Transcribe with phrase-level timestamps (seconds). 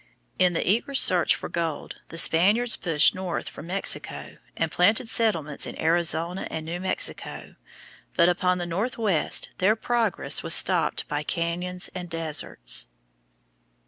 [0.39, 5.67] In the eager search for gold the Spaniards pushed north from Mexico and planted settlements
[5.67, 7.53] in Arizona and New Mexico,
[8.15, 12.87] but upon the northwest their progress was stopped by cañons and deserts.